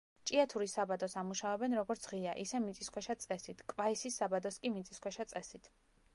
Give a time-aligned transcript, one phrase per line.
[0.27, 5.73] ჭიათურის საბადოს ამუშავებენ როგორც ღია, ისე მიწისქვეშა წესით, კვაისის საბადოს კი მიწისქვეშა წესით.